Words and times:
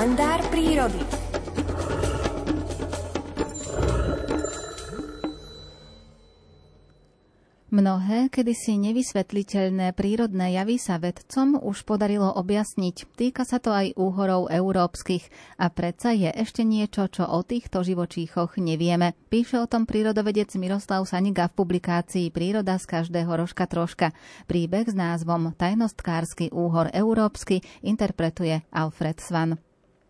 kalendár 0.00 0.40
prírody. 0.48 0.96
Mnohé, 7.68 8.32
kedysi 8.32 8.80
nevysvetliteľné 8.80 9.92
prírodné 9.92 10.56
javy 10.56 10.80
sa 10.80 10.96
vedcom 10.96 11.60
už 11.60 11.84
podarilo 11.84 12.32
objasniť. 12.32 13.12
Týka 13.12 13.44
sa 13.44 13.60
to 13.60 13.76
aj 13.76 13.92
úhorov 14.00 14.48
európskych. 14.48 15.28
A 15.60 15.68
predsa 15.68 16.16
je 16.16 16.32
ešte 16.32 16.64
niečo, 16.64 17.04
čo 17.12 17.28
o 17.28 17.44
týchto 17.44 17.84
živočíchoch 17.84 18.56
nevieme. 18.56 19.12
Píše 19.28 19.60
o 19.60 19.68
tom 19.68 19.84
prírodovedec 19.84 20.48
Miroslav 20.56 21.04
Saniga 21.04 21.52
v 21.52 21.60
publikácii 21.60 22.32
Príroda 22.32 22.80
z 22.80 22.88
každého 22.88 23.28
rožka 23.36 23.68
troška. 23.68 24.16
Príbeh 24.48 24.88
s 24.88 24.96
názvom 24.96 25.52
Tajnostkársky 25.52 26.48
úhor 26.56 26.88
európsky 26.96 27.60
interpretuje 27.84 28.64
Alfred 28.72 29.20
Svan. 29.20 29.60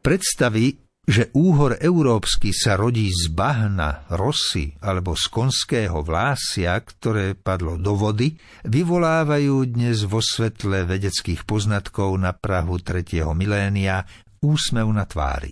Predstavy 0.01 0.91
že 1.11 1.33
úhor 1.35 1.75
európsky 1.83 2.55
sa 2.55 2.79
rodí 2.79 3.11
z 3.11 3.35
bahna, 3.35 4.07
rosy 4.15 4.79
alebo 4.79 5.19
z 5.19 5.27
konského 5.27 6.07
vlásia, 6.07 6.79
ktoré 6.79 7.35
padlo 7.35 7.75
do 7.75 7.99
vody, 7.99 8.39
vyvolávajú 8.63 9.75
dnes 9.75 10.07
vo 10.07 10.23
svetle 10.23 10.87
vedeckých 10.87 11.43
poznatkov 11.43 12.15
na 12.15 12.31
Prahu 12.31 12.79
3. 12.79 13.27
milénia 13.35 14.07
úsmev 14.39 14.87
na 14.95 15.03
tvári. 15.03 15.51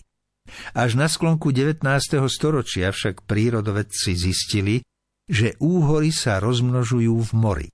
Až 0.78 0.94
na 0.94 1.10
sklonku 1.10 1.50
19. 1.50 1.82
storočia 2.30 2.94
však 2.94 3.26
prírodovedci 3.26 4.14
zistili, 4.14 4.80
že 5.26 5.58
úhory 5.60 6.14
sa 6.14 6.38
rozmnožujú 6.38 7.14
v 7.18 7.32
mori. 7.34 7.68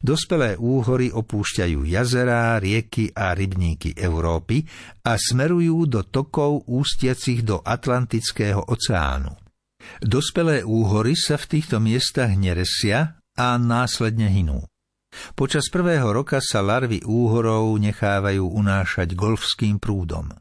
Dospelé 0.00 0.56
úhory 0.56 1.12
opúšťajú 1.12 1.84
jazerá, 1.84 2.56
rieky 2.56 3.12
a 3.12 3.36
rybníky 3.36 3.92
Európy 4.00 4.64
a 5.04 5.20
smerujú 5.20 5.84
do 5.84 6.00
tokov 6.08 6.64
ústiacich 6.64 7.44
do 7.44 7.60
Atlantického 7.60 8.64
oceánu. 8.64 9.36
Dospelé 10.00 10.64
úhory 10.64 11.12
sa 11.12 11.36
v 11.36 11.44
týchto 11.52 11.84
miestach 11.84 12.32
neresia 12.32 13.20
a 13.36 13.60
následne 13.60 14.32
hinú. 14.32 14.64
Počas 15.36 15.68
prvého 15.68 16.08
roka 16.16 16.40
sa 16.40 16.64
larvy 16.64 17.04
úhorov 17.04 17.76
nechávajú 17.76 18.56
unášať 18.56 19.12
golfským 19.12 19.76
prúdom. 19.76 20.32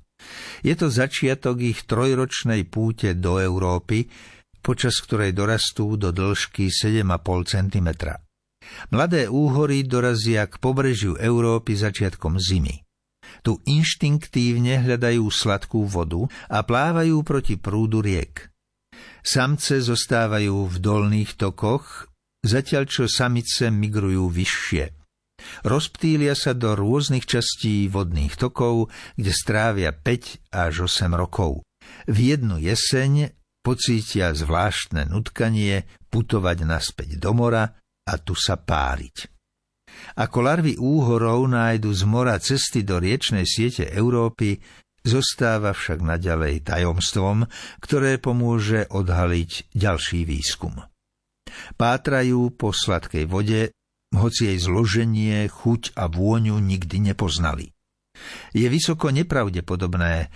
Je 0.64 0.72
to 0.72 0.88
začiatok 0.88 1.59
ich 1.59 1.83
trojročnej 1.83 2.64
púte 2.64 3.11
do 3.11 3.44
Európy, 3.44 4.08
počas 4.64 5.03
ktorej 5.03 5.36
dorastú 5.36 6.00
do 6.00 6.16
dĺžky 6.16 6.72
7,5 6.72 7.03
cm. 7.44 7.89
Mladé 8.89 9.30
úhory 9.30 9.86
dorazia 9.86 10.48
k 10.50 10.58
pobrežiu 10.58 11.17
Európy 11.20 11.78
začiatkom 11.78 12.38
zimy. 12.38 12.86
Tu 13.45 13.56
inštinktívne 13.67 14.84
hľadajú 14.84 15.26
sladkú 15.31 15.88
vodu 15.88 16.28
a 16.52 16.66
plávajú 16.66 17.23
proti 17.23 17.56
prúdu 17.56 18.03
riek. 18.03 18.52
Samce 19.23 19.80
zostávajú 19.84 20.67
v 20.67 20.76
dolných 20.80 21.38
tokoch, 21.39 22.09
zatiaľ 22.44 22.84
čo 22.88 23.08
samice 23.08 23.72
migrujú 23.72 24.28
vyššie. 24.31 25.00
Rozptýlia 25.64 26.36
sa 26.36 26.52
do 26.52 26.76
rôznych 26.76 27.23
častí 27.23 27.88
vodných 27.88 28.36
tokov, 28.36 28.92
kde 29.16 29.31
strávia 29.31 29.95
5 29.95 30.52
až 30.52 30.88
8 30.88 31.16
rokov. 31.16 31.64
V 32.08 32.17
jednu 32.36 32.59
jeseň 32.59 33.31
pocítia 33.64 34.36
zvláštne 34.36 35.08
nutkanie 35.08 35.88
putovať 36.11 36.58
naspäť 36.67 37.09
do 37.20 37.31
mora 37.36 37.76
a 38.09 38.17
tu 38.17 38.33
sa 38.33 38.57
páriť. 38.57 39.29
Ako 40.17 40.41
larvy 40.41 40.73
úhorov 40.81 41.45
nájdu 41.45 41.93
z 41.93 42.03
mora 42.09 42.41
cesty 42.41 42.81
do 42.81 42.97
riečnej 42.97 43.45
siete 43.45 43.85
Európy, 43.85 44.57
zostáva 45.05 45.71
však 45.71 46.02
naďalej 46.02 46.65
tajomstvom, 46.65 47.47
ktoré 47.80 48.17
pomôže 48.19 48.89
odhaliť 48.89 49.71
ďalší 49.71 50.27
výskum. 50.27 50.75
Pátrajú 51.77 52.53
po 52.55 52.75
sladkej 52.75 53.25
vode, 53.25 53.73
hoci 54.14 54.53
jej 54.53 54.59
zloženie, 54.59 55.45
chuť 55.49 55.93
a 55.98 56.09
vôňu 56.09 56.58
nikdy 56.58 57.14
nepoznali. 57.14 57.73
Je 58.52 58.67
vysoko 58.67 59.14
nepravdepodobné, 59.14 60.27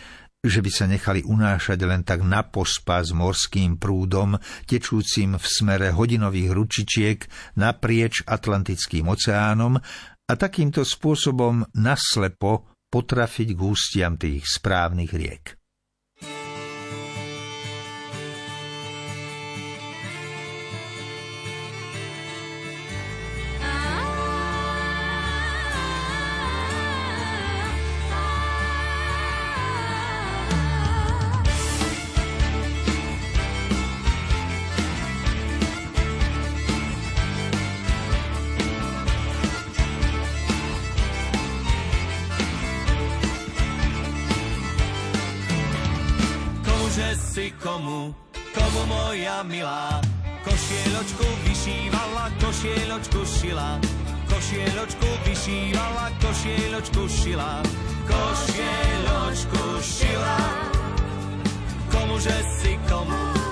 že 0.44 0.60
by 0.60 0.72
sa 0.76 0.86
nechali 0.92 1.24
unášať 1.24 1.80
len 1.88 2.04
tak 2.04 2.20
na 2.20 2.44
pospa 2.44 3.00
s 3.00 3.16
morským 3.16 3.80
prúdom, 3.80 4.36
tečúcim 4.68 5.40
v 5.40 5.46
smere 5.48 5.96
hodinových 5.96 6.52
ručičiek 6.52 7.20
naprieč 7.56 8.28
Atlantickým 8.28 9.08
oceánom 9.08 9.80
a 10.28 10.34
takýmto 10.36 10.84
spôsobom 10.84 11.64
naslepo 11.80 12.68
potrafiť 12.92 13.50
k 13.56 13.60
ústiam 13.64 14.20
tých 14.20 14.44
správnych 14.44 15.12
riek. 15.16 15.63
Že 46.94 47.10
si 47.18 47.46
komu, 47.58 48.14
komu 48.54 48.82
moja 48.86 49.42
milá. 49.44 49.98
Košieločku 50.46 51.26
vyšívala, 51.50 52.30
košieločku 52.38 53.22
šila. 53.26 53.82
Košieločku 54.30 55.10
vyšívala, 55.26 56.06
košieločku 56.22 57.04
šila. 57.10 57.52
Košieločku 58.06 59.64
šila. 59.82 60.38
Komuže 61.90 62.38
si 62.62 62.78
komu, 62.86 63.22
komu 63.34 63.43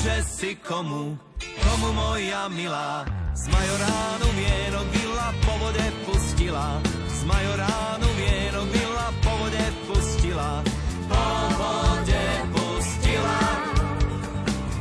že 0.00 0.16
si 0.24 0.50
komu, 0.56 1.12
komu 1.60 1.88
moja 1.92 2.48
milá. 2.48 3.04
Z 3.36 3.48
majoránu 3.48 4.28
vienok 4.36 4.86
byla 4.92 5.28
po 5.44 5.52
vode 5.60 5.86
pustila, 6.04 6.80
z 7.08 7.20
majoránu 7.24 8.08
vienok 8.16 8.68
byla 8.68 9.06
po 9.24 9.32
vode 9.38 9.66
pustila, 9.86 10.64
po 11.08 11.24
vode 11.56 12.26
pustila. 12.52 13.40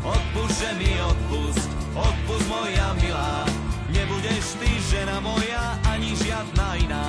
Odpust, 0.03 0.63
mi 0.79 0.91
odpust, 1.03 1.69
odpust 1.95 2.47
moja 2.47 2.87
milá, 2.99 3.45
nebudeš 3.91 4.45
ty 4.59 4.71
žena 4.91 5.19
moja 5.19 5.79
ani 5.87 6.15
žiadna 6.15 6.67
iná. 6.83 7.07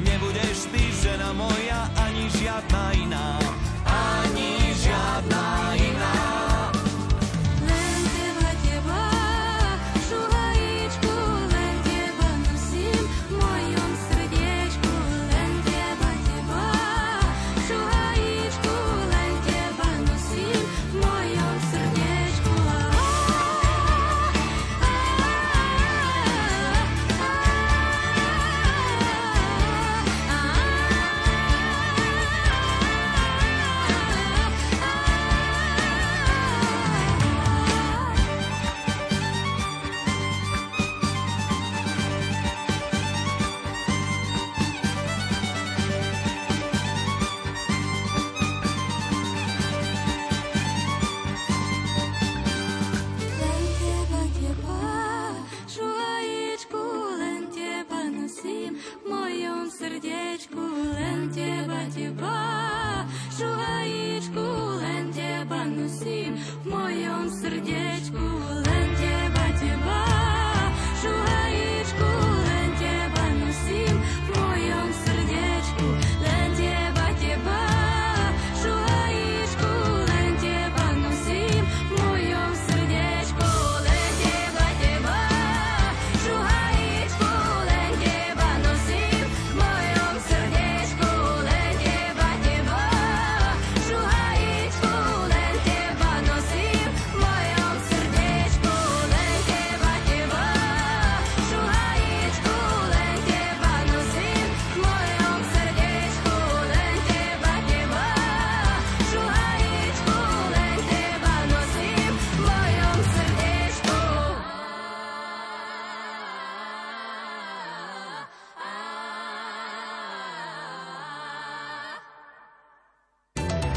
Nebudeš 0.00 0.70
ty 0.72 0.82
žena 1.02 1.34
moja 1.36 1.90
ani 1.98 2.30
žiadna 2.30 2.84
iná. 2.94 3.09